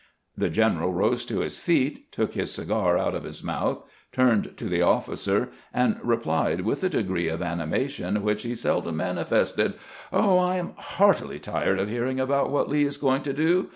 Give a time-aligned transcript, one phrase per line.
[0.35, 4.65] The general rose to his feet, took his cigar out of his mouth, turned to
[4.65, 9.75] the officer, and replied, with a degree of animation which he seldom manifested:"
[10.11, 13.69] Oh, I am heartily tired of hearing about what Lee is going to do.